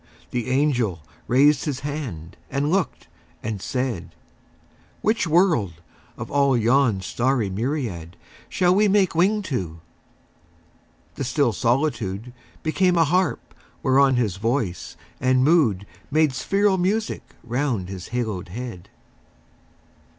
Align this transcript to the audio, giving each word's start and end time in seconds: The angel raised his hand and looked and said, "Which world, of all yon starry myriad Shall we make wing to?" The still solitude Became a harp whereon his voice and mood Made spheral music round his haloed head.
The 0.31 0.49
angel 0.49 1.01
raised 1.27 1.65
his 1.65 1.81
hand 1.81 2.35
and 2.49 2.71
looked 2.71 3.07
and 3.43 3.61
said, 3.61 4.15
"Which 5.01 5.27
world, 5.27 5.73
of 6.17 6.31
all 6.31 6.57
yon 6.57 7.01
starry 7.01 7.51
myriad 7.51 8.17
Shall 8.49 8.73
we 8.73 8.87
make 8.87 9.13
wing 9.13 9.43
to?" 9.43 9.79
The 11.13 11.23
still 11.23 11.53
solitude 11.53 12.33
Became 12.63 12.97
a 12.97 13.05
harp 13.05 13.53
whereon 13.83 14.15
his 14.15 14.37
voice 14.37 14.97
and 15.19 15.43
mood 15.43 15.85
Made 16.09 16.33
spheral 16.33 16.79
music 16.79 17.21
round 17.43 17.87
his 17.87 18.07
haloed 18.07 18.47
head. 18.49 18.89